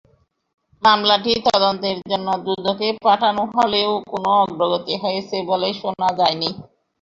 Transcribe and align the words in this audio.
মামলাটি 0.83 1.31
তদন্তের 1.47 1.97
জন্য 2.09 2.27
দুদকে 2.45 2.87
পাঠানো 3.03 3.43
হলেও 3.55 3.91
কোনো 4.11 4.29
অগ্রগতি 4.43 4.93
হয়েছে 5.03 5.35
বলে 5.49 5.67
শোনা 5.79 6.09
যায়নি। 6.19 6.49